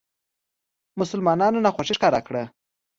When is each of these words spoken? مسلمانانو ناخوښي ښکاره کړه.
مسلمانانو 0.99 1.63
ناخوښي 1.65 1.93
ښکاره 1.97 2.19
کړه. 2.27 2.43